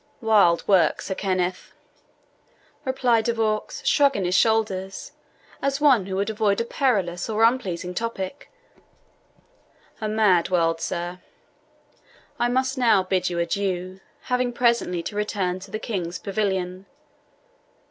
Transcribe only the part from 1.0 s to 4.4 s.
Kenneth," replied De Vaux, shrugging his